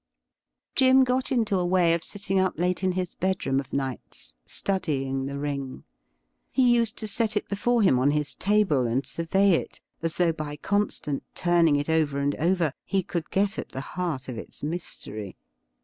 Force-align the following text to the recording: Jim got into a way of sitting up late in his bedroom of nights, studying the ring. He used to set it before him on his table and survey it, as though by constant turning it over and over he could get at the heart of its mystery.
Jim 0.73 1.03
got 1.03 1.31
into 1.31 1.59
a 1.59 1.63
way 1.63 1.93
of 1.93 2.03
sitting 2.03 2.39
up 2.39 2.57
late 2.57 2.83
in 2.83 2.93
his 2.93 3.13
bedroom 3.13 3.59
of 3.59 3.71
nights, 3.71 4.35
studying 4.47 5.27
the 5.27 5.37
ring. 5.37 5.83
He 6.49 6.73
used 6.73 6.97
to 6.97 7.07
set 7.07 7.37
it 7.37 7.47
before 7.47 7.83
him 7.83 7.99
on 7.99 8.09
his 8.09 8.33
table 8.33 8.87
and 8.87 9.05
survey 9.05 9.51
it, 9.51 9.79
as 10.01 10.15
though 10.15 10.31
by 10.33 10.55
constant 10.55 11.21
turning 11.35 11.75
it 11.75 11.87
over 11.87 12.17
and 12.17 12.33
over 12.37 12.73
he 12.83 13.03
could 13.03 13.29
get 13.29 13.59
at 13.59 13.69
the 13.73 13.81
heart 13.93 14.27
of 14.27 14.39
its 14.39 14.63
mystery. 14.63 15.37